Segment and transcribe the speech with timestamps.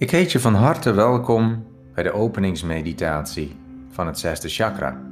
[0.00, 3.56] Ik heet je van harte welkom bij de openingsmeditatie
[3.90, 5.02] van het zesde chakra.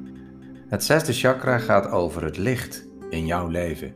[0.68, 3.94] Het zesde chakra gaat over het licht in jouw leven.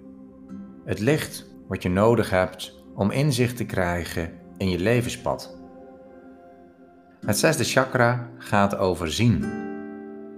[0.84, 5.56] Het licht wat je nodig hebt om inzicht te krijgen in je levenspad.
[7.26, 9.44] Het zesde chakra gaat over zien.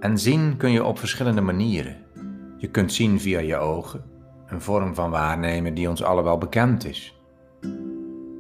[0.01, 1.97] En zien kun je op verschillende manieren.
[2.57, 4.05] Je kunt zien via je ogen,
[4.47, 7.19] een vorm van waarnemen die ons allemaal bekend is.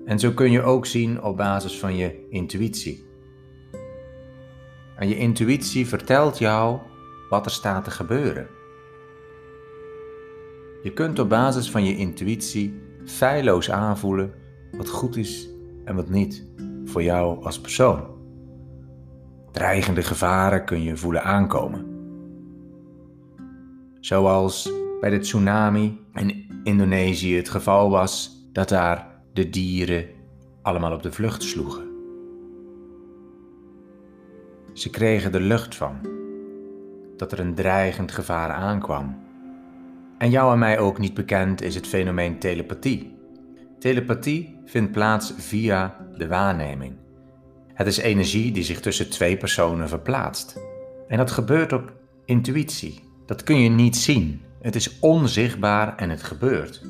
[0.04, 3.04] En zo kun je ook zien op basis van je intuïtie.
[4.96, 6.78] En je intuïtie vertelt jou
[7.28, 8.48] wat er staat te gebeuren.
[10.82, 14.32] Je kunt op basis van je intuïtie feilloos aanvoelen
[14.76, 15.48] wat goed is
[15.84, 16.46] en wat niet
[16.84, 18.12] voor jou als persoon.
[19.52, 21.86] Dreigende gevaren kun je voelen aankomen.
[24.00, 30.06] Zoals bij de tsunami in Indonesië het geval was dat daar de dieren
[30.62, 31.88] allemaal op de vlucht sloegen.
[34.72, 35.98] Ze kregen er lucht van
[37.16, 39.22] dat er een dreigend gevaar aankwam.
[40.18, 43.16] En jou en mij ook niet bekend is het fenomeen telepathie.
[43.78, 46.96] Telepathie vindt plaats via de waarneming.
[47.72, 50.60] Het is energie die zich tussen twee personen verplaatst.
[51.08, 51.92] En dat gebeurt op
[52.24, 53.02] intuïtie.
[53.26, 54.42] Dat kun je niet zien.
[54.60, 56.82] Het is onzichtbaar en het gebeurt.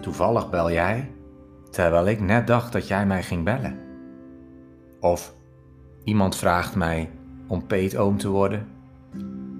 [0.00, 1.10] Toevallig bel jij,
[1.72, 3.78] terwijl ik net dacht dat jij mij ging bellen.
[5.00, 5.34] Of
[6.04, 7.10] iemand vraagt mij
[7.46, 8.68] om peetoom te worden,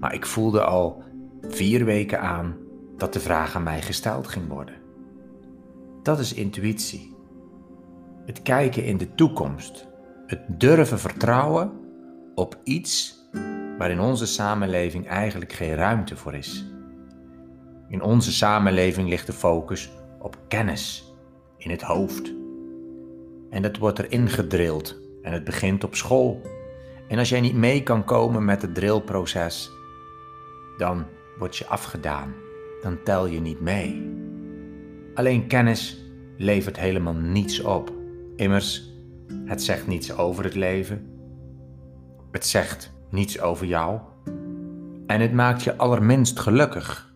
[0.00, 1.02] maar ik voelde al
[1.40, 2.56] vier weken aan
[2.96, 4.74] dat de vraag aan mij gesteld ging worden.
[6.02, 7.16] Dat is intuïtie.
[8.26, 9.88] Het kijken in de toekomst.
[10.26, 11.72] Het durven vertrouwen
[12.34, 13.20] op iets
[13.78, 16.66] waar in onze samenleving eigenlijk geen ruimte voor is.
[17.88, 21.11] In onze samenleving ligt de focus op kennis
[21.64, 22.34] in het hoofd.
[23.50, 26.40] En dat wordt erin gedrild en het begint op school.
[27.08, 29.70] En als jij niet mee kan komen met het drillproces,
[30.76, 31.04] dan
[31.38, 32.34] word je afgedaan.
[32.82, 34.10] Dan tel je niet mee.
[35.14, 36.04] Alleen kennis
[36.36, 37.92] levert helemaal niets op.
[38.36, 38.92] Immers,
[39.44, 41.06] het zegt niets over het leven.
[42.30, 44.00] Het zegt niets over jou.
[45.06, 47.14] En het maakt je allerminst gelukkig.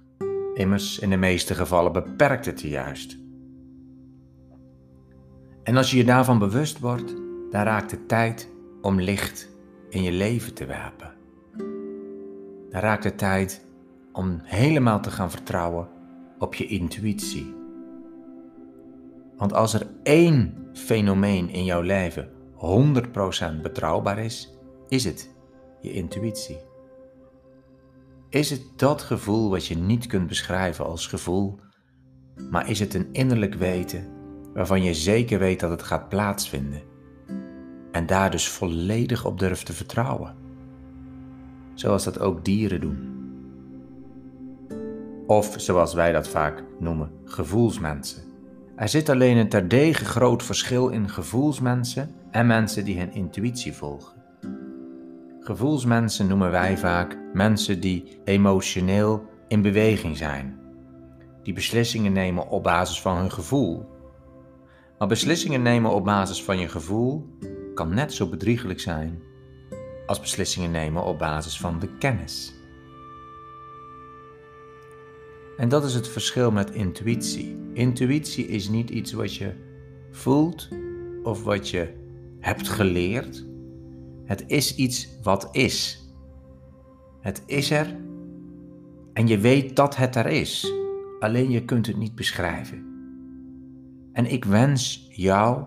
[0.55, 3.26] Immers, in de meeste gevallen beperkt het je juist.
[5.67, 7.15] En als je je daarvan bewust wordt,
[7.51, 8.51] dan raakt het tijd
[8.83, 9.49] om licht
[9.89, 11.15] in je leven te werpen.
[12.71, 13.67] Dan raakt het tijd
[14.13, 15.89] om helemaal te gaan vertrouwen
[16.39, 17.55] op je intuïtie.
[19.37, 22.31] Want als er één fenomeen in jouw leven
[23.59, 25.35] 100% betrouwbaar is, is het
[25.81, 26.59] je intuïtie.
[28.29, 31.59] Is het dat gevoel wat je niet kunt beschrijven als gevoel,
[32.51, 34.15] maar is het een innerlijk weten
[34.57, 36.83] waarvan je zeker weet dat het gaat plaatsvinden
[37.93, 40.35] en daar dus volledig op durft te vertrouwen,
[41.75, 43.15] zoals dat ook dieren doen.
[45.27, 48.23] Of zoals wij dat vaak noemen, gevoelsmensen.
[48.77, 54.15] Er zit alleen een terdege groot verschil in gevoelsmensen en mensen die hun intuïtie volgen.
[55.41, 60.59] Gevoelsmensen noemen wij vaak mensen die emotioneel in beweging zijn,
[61.43, 63.96] die beslissingen nemen op basis van hun gevoel.
[64.99, 67.27] Maar beslissingen nemen op basis van je gevoel
[67.75, 69.23] kan net zo bedriegelijk zijn
[70.07, 72.55] als beslissingen nemen op basis van de kennis.
[75.57, 77.59] En dat is het verschil met intuïtie.
[77.73, 79.53] Intuïtie is niet iets wat je
[80.11, 80.69] voelt
[81.23, 81.93] of wat je
[82.41, 83.47] hebt geleerd
[84.27, 86.05] het is iets wat is.
[87.21, 87.97] Het is er
[89.13, 90.73] en je weet dat het er is,
[91.19, 92.86] alleen je kunt het niet beschrijven.
[94.17, 95.65] En ik wens jou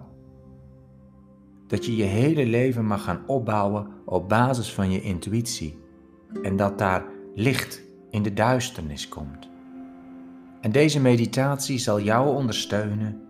[1.67, 5.79] dat je je hele leven mag gaan opbouwen op basis van je intuïtie
[6.43, 7.05] en dat daar
[7.35, 9.49] licht in de duisternis komt.
[10.61, 13.21] En deze meditatie zal jou ondersteunen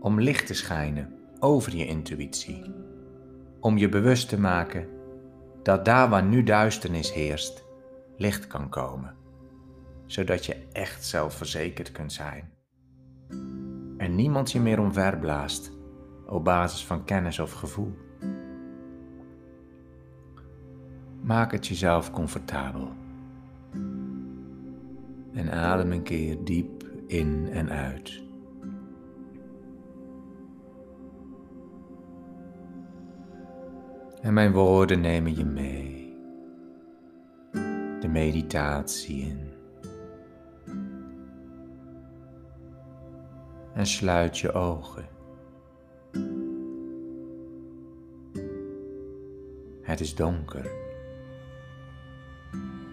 [0.00, 2.62] om licht te schijnen over je intuïtie
[3.60, 4.88] om je bewust te maken
[5.62, 7.64] dat daar waar nu duisternis heerst,
[8.16, 9.14] licht kan komen,
[10.06, 12.55] zodat je echt zelfverzekerd kunt zijn.
[13.96, 15.72] En niemand je meer omverblaast
[16.26, 17.94] op basis van kennis of gevoel.
[21.22, 22.88] Maak het jezelf comfortabel.
[25.32, 28.24] En adem een keer diep in en uit.
[34.20, 36.16] En mijn woorden nemen je mee.
[38.00, 39.45] De meditatie in.
[43.76, 45.08] En sluit je ogen.
[49.82, 50.70] Het is donker.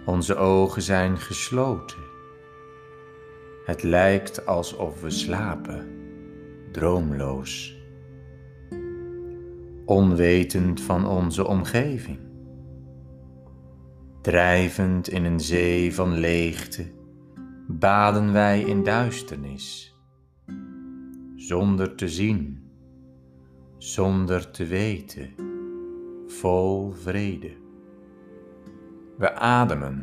[0.06, 1.97] Onze ogen zijn gesloten.
[3.65, 5.88] Het lijkt alsof we slapen,
[6.71, 7.77] droomloos,
[9.85, 12.19] onwetend van onze omgeving,
[14.21, 16.85] drijvend in een zee van leegte,
[17.68, 19.93] baden wij in duisternis,
[21.48, 22.72] zonder te zien,
[23.78, 25.30] zonder te weten,
[26.28, 27.51] vol vrede.
[29.18, 30.00] We ademen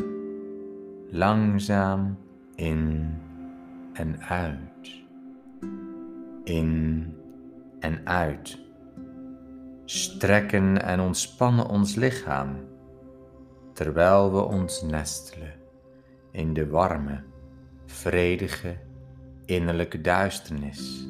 [1.10, 2.19] langzaam
[2.54, 3.10] in
[3.92, 5.04] en uit.
[6.44, 7.06] In
[7.78, 8.58] en uit.
[9.84, 12.56] Strekken en ontspannen ons lichaam
[13.72, 15.54] terwijl we ons nestelen
[16.31, 17.22] in de warme,
[17.87, 18.76] vredige,
[19.44, 21.08] innerlijke duisternis.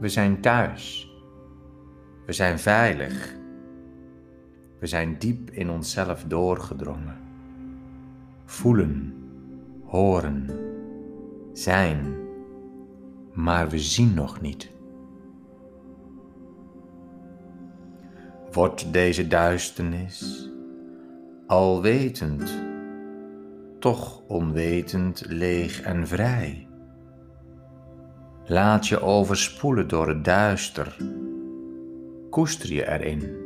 [0.00, 1.12] We zijn thuis.
[2.26, 3.36] We zijn veilig.
[4.78, 7.16] We zijn diep in onszelf doorgedrongen.
[8.44, 9.14] Voelen,
[9.84, 10.46] horen,
[11.52, 12.16] zijn,
[13.32, 14.70] maar we zien nog niet.
[18.52, 20.50] Wordt deze duisternis
[21.46, 22.62] alwetend,
[23.78, 26.67] toch onwetend, leeg en vrij?
[28.50, 30.96] Laat je overspoelen door het duister,
[32.30, 33.36] koester je erin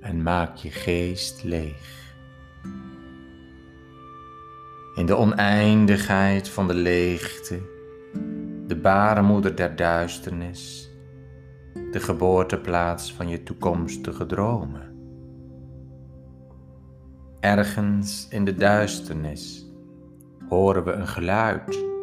[0.00, 2.14] en maak je geest leeg.
[4.94, 7.58] In de oneindigheid van de leegte,
[8.66, 10.90] de baarmoeder der duisternis,
[11.90, 14.96] de geboorteplaats van je toekomstige dromen.
[17.40, 19.66] Ergens in de duisternis
[20.48, 21.93] horen we een geluid,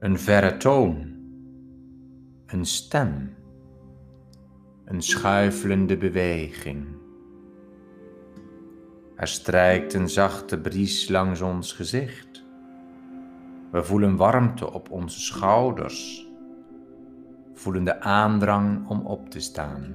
[0.00, 1.16] een verre toon,
[2.46, 3.34] een stem,
[4.84, 6.86] een schuifelende beweging.
[9.16, 12.44] Er strijkt een zachte bries langs ons gezicht.
[13.70, 16.28] We voelen warmte op onze schouders,
[17.52, 19.94] voelen de aandrang om op te staan,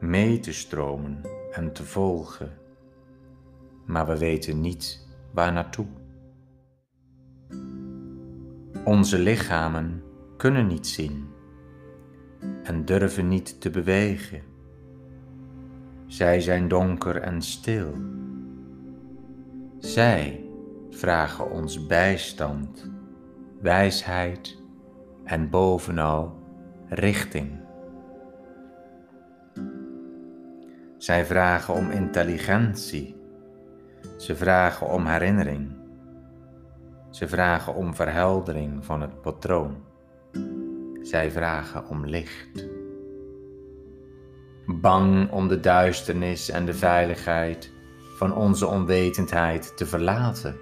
[0.00, 1.20] mee te stromen
[1.52, 2.50] en te volgen,
[3.86, 5.99] maar we weten niet waar naartoe.
[8.84, 10.02] Onze lichamen
[10.36, 11.28] kunnen niet zien
[12.62, 14.42] en durven niet te bewegen.
[16.06, 17.94] Zij zijn donker en stil.
[19.78, 20.44] Zij
[20.90, 22.90] vragen ons bijstand,
[23.60, 24.58] wijsheid
[25.24, 26.38] en bovenal
[26.88, 27.50] richting.
[30.98, 33.16] Zij vragen om intelligentie.
[34.16, 35.79] Ze vragen om herinnering.
[37.10, 39.76] Ze vragen om verheldering van het patroon.
[41.02, 42.68] Zij vragen om licht
[44.78, 47.72] bang om de duisternis en de veiligheid
[48.16, 50.56] van onze onwetendheid te verlaten,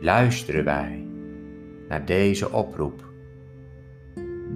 [0.00, 1.06] luisteren wij
[1.88, 3.04] naar deze oproep,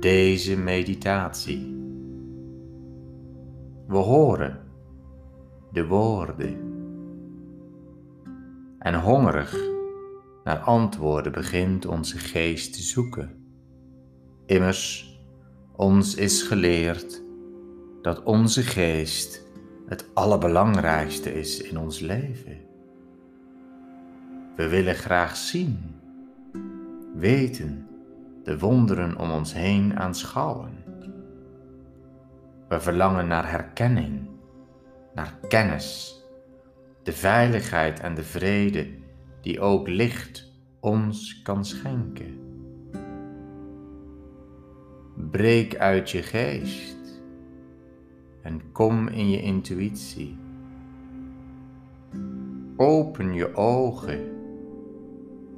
[0.00, 1.74] deze meditatie.
[3.86, 4.60] We horen
[5.72, 6.58] de woorden
[8.78, 9.75] en hongerig
[10.46, 13.30] naar antwoorden begint onze geest te zoeken.
[14.44, 15.14] Immers,
[15.72, 17.22] ons is geleerd
[18.02, 19.44] dat onze geest
[19.86, 22.58] het allerbelangrijkste is in ons leven.
[24.56, 25.78] We willen graag zien,
[27.14, 27.88] weten,
[28.42, 30.84] de wonderen om ons heen aanschouwen.
[32.68, 34.28] We verlangen naar herkenning,
[35.14, 36.20] naar kennis,
[37.02, 39.04] de veiligheid en de vrede
[39.46, 42.38] die ook licht ons kan schenken.
[45.30, 47.22] Breek uit je geest
[48.42, 50.36] en kom in je intuïtie.
[52.76, 54.20] Open je ogen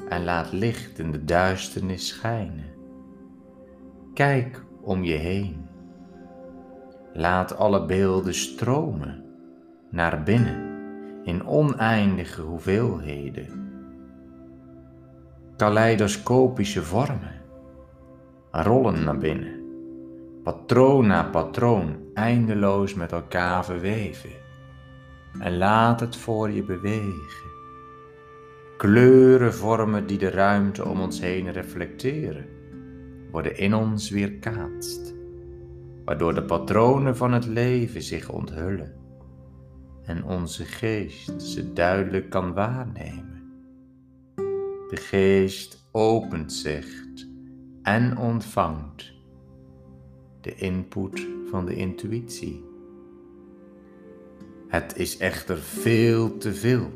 [0.08, 2.70] en laat licht in de duisternis schijnen.
[4.14, 5.66] Kijk om je heen.
[7.12, 9.24] Laat alle beelden stromen
[9.90, 10.76] naar binnen
[11.24, 13.67] in oneindige hoeveelheden.
[15.58, 17.40] Kaleidoscopische vormen
[18.50, 19.64] rollen naar binnen
[20.42, 24.30] patroon na patroon eindeloos met elkaar verweven.
[25.38, 27.50] En laat het voor je bewegen.
[28.76, 32.46] Kleuren vormen die de ruimte om ons heen reflecteren,
[33.30, 35.14] worden in ons weerkaatst,
[36.04, 38.94] waardoor de patronen van het leven zich onthullen
[40.04, 43.37] en onze geest ze duidelijk kan waarnemen.
[44.88, 47.06] De geest opent zich
[47.82, 49.12] en ontvangt
[50.40, 52.64] de input van de intuïtie.
[54.68, 56.90] Het is echter veel te veel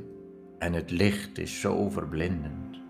[0.58, 2.80] en het licht is zo verblindend.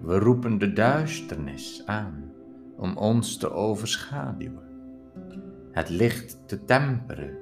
[0.00, 2.32] We roepen de duisternis aan
[2.76, 4.68] om ons te overschaduwen,
[5.70, 7.36] het licht te temperen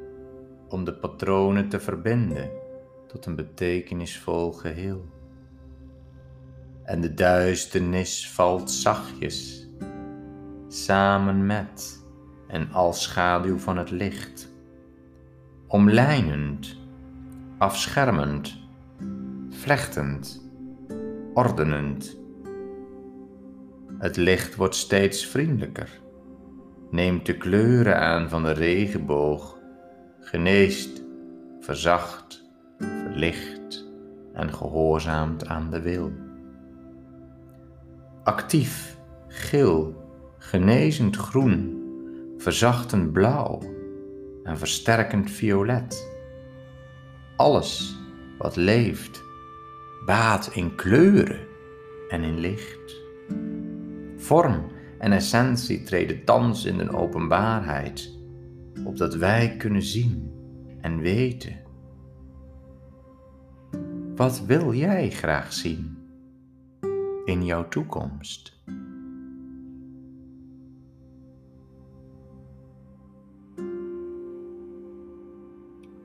[0.68, 2.50] om de patronen te verbinden
[3.06, 5.19] tot een betekenisvol geheel.
[6.90, 9.68] En de duisternis valt zachtjes
[10.68, 12.04] samen met
[12.48, 14.52] en als schaduw van het licht,
[15.66, 16.78] omlijnend,
[17.58, 18.58] afschermend,
[19.50, 20.50] vlechtend,
[21.34, 22.18] ordenend.
[23.98, 26.00] Het licht wordt steeds vriendelijker,
[26.90, 29.58] neemt de kleuren aan van de regenboog,
[30.20, 31.02] geneest,
[31.60, 32.44] verzacht,
[32.78, 33.86] verlicht
[34.32, 36.29] en gehoorzaamt aan de wil.
[38.30, 38.96] Actief,
[39.28, 39.94] geel,
[40.38, 41.82] genezend groen,
[42.38, 43.62] verzachtend blauw
[44.42, 46.08] en versterkend violet.
[47.36, 47.98] Alles
[48.38, 49.22] wat leeft,
[50.06, 51.46] baat in kleuren
[52.08, 53.02] en in licht.
[54.16, 54.64] Vorm
[54.98, 58.18] en essentie treden thans in de openbaarheid,
[58.84, 60.32] opdat wij kunnen zien
[60.80, 61.56] en weten.
[64.16, 65.99] Wat wil jij graag zien
[67.30, 68.58] in jouw toekomst?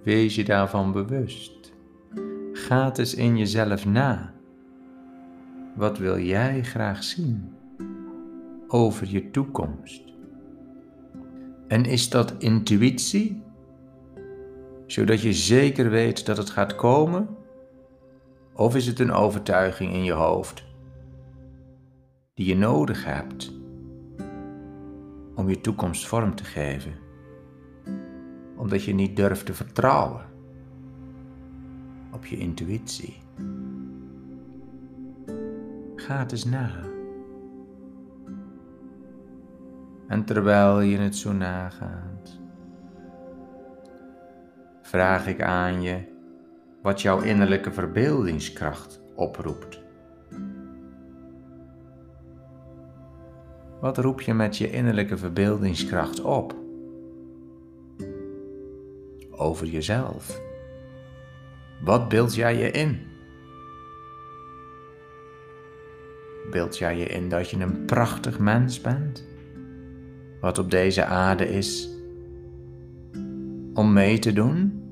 [0.03, 1.73] Wees je daarvan bewust.
[2.53, 4.33] Ga eens in jezelf na.
[5.75, 7.55] Wat wil jij graag zien
[8.67, 10.13] over je toekomst?
[11.67, 13.43] En is dat intuïtie,
[14.85, 17.27] zodat je zeker weet dat het gaat komen?
[18.53, 20.74] Of is het een overtuiging in je hoofd
[22.35, 23.53] die je nodig hebt
[25.35, 26.93] om je toekomst vorm te geven?
[28.55, 30.25] Omdat je niet durft te vertrouwen
[32.11, 33.17] op je intuïtie.
[35.95, 36.71] Ga het eens na.
[40.07, 42.39] En terwijl je het zo nagaat,
[44.81, 46.13] vraag ik aan je
[46.81, 49.84] wat jouw innerlijke verbeeldingskracht oproept.
[53.81, 56.55] Wat roep je met je innerlijke verbeeldingskracht op?
[59.31, 60.41] Over jezelf.
[61.83, 62.99] Wat beeld jij je in?
[66.51, 69.25] Beeld jij je in dat je een prachtig mens bent?
[70.41, 71.89] Wat op deze aarde is
[73.73, 74.83] om mee te doen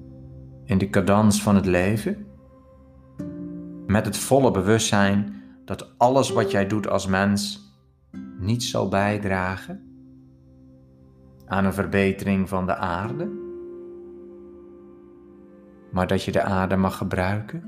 [0.65, 2.25] in de cadans van het leven?
[3.87, 7.62] Met het volle bewustzijn dat alles wat jij doet als mens
[8.43, 9.83] niet zal bijdragen
[11.45, 13.31] aan een verbetering van de aarde,
[15.91, 17.63] maar dat je de aarde mag gebruiken,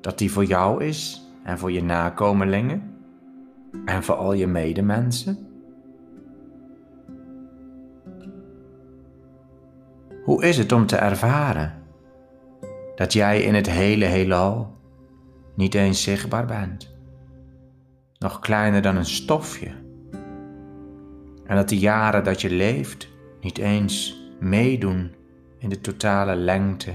[0.00, 2.94] dat die voor jou is en voor je nakomelingen
[3.84, 5.46] en voor al je medemensen.
[10.24, 11.82] Hoe is het om te ervaren
[12.94, 14.76] dat jij in het hele heelal
[15.54, 16.95] niet eens zichtbaar bent?
[18.26, 19.70] Nog kleiner dan een stofje.
[21.44, 23.08] En dat de jaren dat je leeft
[23.40, 25.14] niet eens meedoen
[25.58, 26.94] in de totale lengte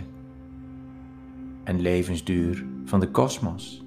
[1.63, 3.85] en levensduur van de kosmos.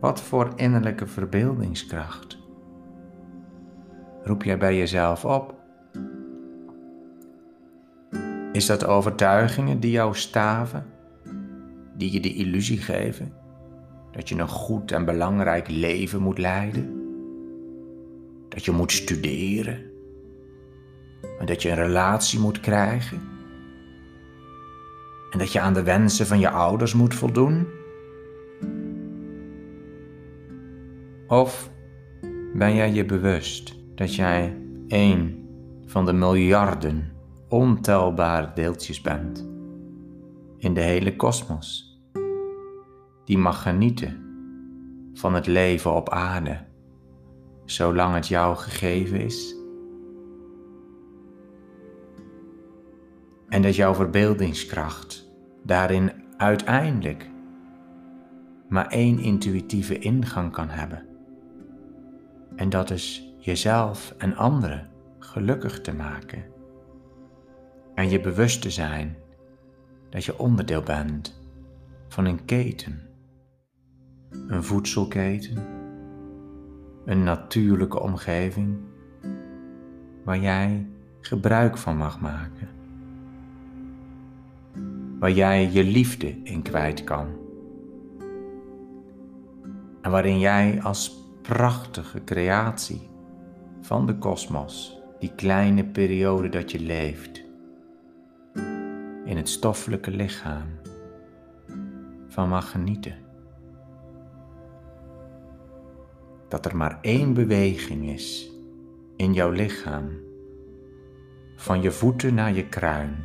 [0.00, 2.38] Wat voor innerlijke verbeeldingskracht
[4.22, 5.54] roep jij bij jezelf op?
[8.52, 10.95] Is dat overtuigingen die jou staven?
[11.96, 13.32] Die je de illusie geven
[14.12, 17.04] dat je een goed en belangrijk leven moet leiden,
[18.48, 19.84] dat je moet studeren
[21.38, 23.20] en dat je een relatie moet krijgen
[25.30, 27.66] en dat je aan de wensen van je ouders moet voldoen?
[31.28, 31.70] Of
[32.54, 35.48] ben jij je bewust dat jij één
[35.86, 37.12] van de miljarden
[37.48, 39.48] ontelbare deeltjes bent
[40.58, 41.85] in de hele kosmos?
[43.26, 44.24] Die mag genieten
[45.14, 46.58] van het leven op aarde,
[47.64, 49.56] zolang het jou gegeven is.
[53.48, 57.30] En dat jouw verbeeldingskracht daarin uiteindelijk
[58.68, 61.06] maar één intuïtieve ingang kan hebben.
[62.56, 66.44] En dat is jezelf en anderen gelukkig te maken.
[67.94, 69.16] En je bewust te zijn
[70.10, 71.40] dat je onderdeel bent
[72.08, 73.05] van een keten
[74.46, 75.64] een voedselketen,
[77.04, 78.78] een natuurlijke omgeving
[80.24, 80.86] waar jij
[81.20, 82.68] gebruik van mag maken.
[85.18, 87.26] Waar jij je liefde in kwijt kan.
[90.00, 93.08] En waarin jij als prachtige creatie
[93.80, 97.44] van de kosmos, die kleine periode dat je leeft,
[99.24, 100.66] in het stoffelijke lichaam,
[102.28, 103.25] van mag genieten.
[106.56, 108.52] Dat er maar één beweging is
[109.16, 110.10] in jouw lichaam,
[111.56, 113.24] van je voeten naar je kruin,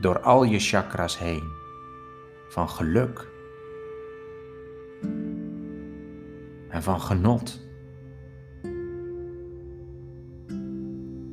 [0.00, 1.42] door al je chakras heen,
[2.48, 3.30] van geluk
[6.68, 7.62] en van genot.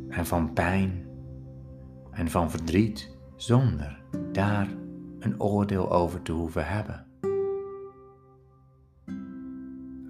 [0.10, 1.06] En van pijn
[2.12, 4.68] en van verdriet zonder daar
[5.20, 7.11] een oordeel over te hoeven hebben.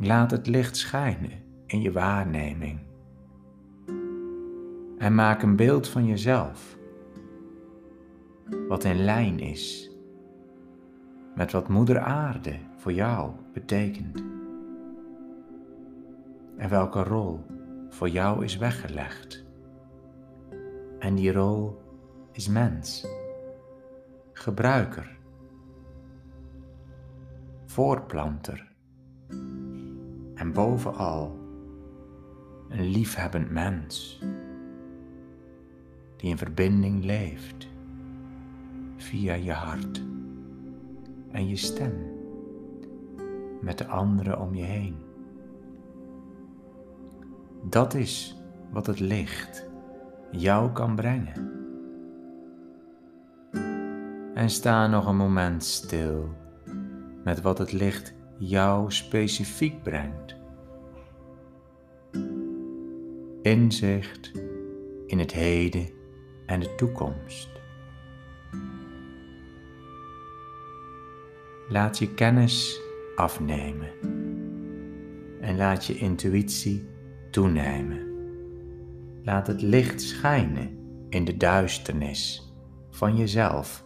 [0.04, 1.32] Laat het licht schijnen
[1.66, 2.80] in je waarneming.
[4.98, 6.78] En maak een beeld van jezelf
[8.68, 9.92] wat in lijn is
[11.36, 14.24] met wat Moeder Aarde voor jou betekent.
[16.58, 17.46] En welke rol
[17.90, 19.46] voor jou is weggelegd.
[21.00, 21.82] En die rol
[22.32, 23.08] is mens,
[24.34, 25.18] gebruiker,
[27.66, 28.71] voortplanter
[30.42, 31.40] en bovenal
[32.70, 34.20] een liefhebbend mens
[36.18, 37.68] die in verbinding leeft
[38.96, 40.02] via je hart
[41.32, 41.94] en je stem
[43.62, 44.96] met de anderen om je heen.
[47.64, 49.70] Dat is wat het licht
[50.32, 51.52] jou kan brengen.
[54.34, 56.30] En sta nog een moment stil
[57.24, 60.36] met wat het licht jou specifiek brengt.
[63.42, 64.32] Inzicht
[65.06, 65.90] in het heden
[66.46, 67.50] en de toekomst.
[71.70, 72.82] Laat je kennis
[73.16, 73.90] afnemen
[75.42, 76.86] en laat je intuïtie
[77.32, 78.10] toenemen.
[79.24, 80.78] Laat het licht schijnen
[81.10, 82.52] in de duisternis
[82.90, 83.86] van jezelf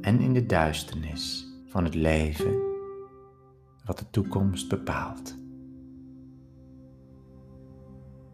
[0.00, 2.63] en in de duisternis van het leven
[3.84, 5.36] wat de toekomst bepaalt.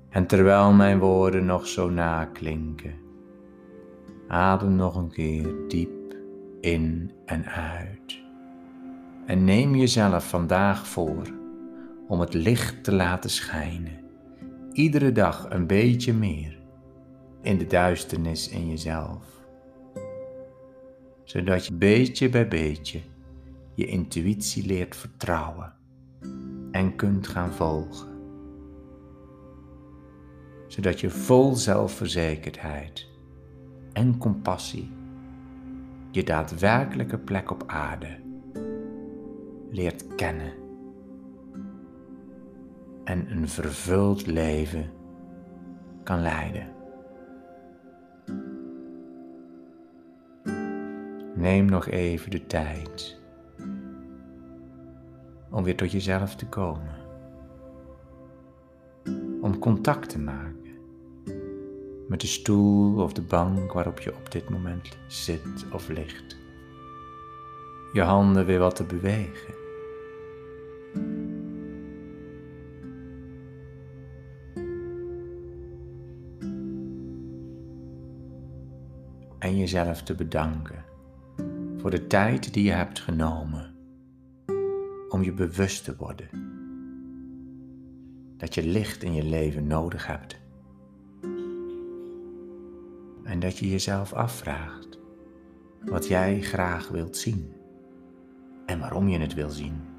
[0.08, 2.94] En terwijl mijn woorden nog zo naklinken,
[4.28, 6.14] adem nog een keer diep
[6.60, 8.20] in en uit.
[9.26, 11.26] En neem jezelf vandaag voor
[12.08, 14.04] om het licht te laten schijnen,
[14.72, 16.58] iedere dag een beetje meer
[17.42, 19.24] in de duisternis in jezelf.
[21.24, 23.00] Zodat je beetje bij beetje
[23.80, 25.72] je intuïtie leert vertrouwen
[26.70, 28.08] en kunt gaan volgen.
[30.66, 33.08] Zodat je vol zelfverzekerdheid
[33.92, 34.90] en compassie
[36.10, 38.20] je daadwerkelijke plek op aarde
[39.70, 40.52] leert kennen
[43.04, 44.90] en een vervuld leven
[46.02, 46.68] kan leiden.
[51.34, 53.19] Neem nog even de tijd
[55.50, 56.94] om weer tot jezelf te komen,
[59.40, 60.60] om contact te maken
[62.10, 66.36] met de stoel of de bank waarop je op dit moment zit of ligt.
[67.92, 69.54] Je handen weer wat te bewegen.
[79.38, 80.84] En jezelf te bedanken
[81.76, 83.69] voor de tijd die je hebt genomen
[85.20, 86.28] om je bewust te worden
[88.36, 90.40] dat je licht in je leven nodig hebt
[93.24, 94.98] en dat je jezelf afvraagt
[95.84, 97.52] wat jij graag wilt zien
[98.66, 99.89] en waarom je het wil zien.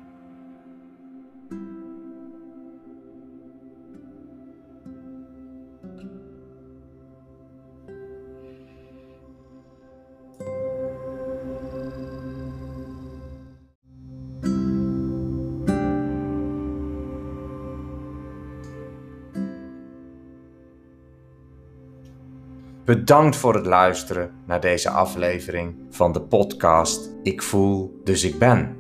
[22.92, 28.76] Bedankt voor het luisteren naar deze aflevering van de podcast Ik voel, dus ik ben.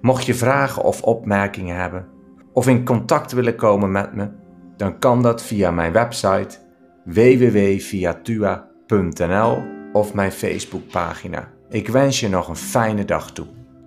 [0.00, 2.06] Mocht je vragen of opmerkingen hebben
[2.52, 4.28] of in contact willen komen met me,
[4.76, 6.58] dan kan dat via mijn website
[7.04, 11.48] www.viatua.nl of mijn Facebookpagina.
[11.68, 13.46] Ik wens je nog een fijne dag toe.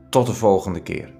[0.10, 1.19] Tot de volgende keer.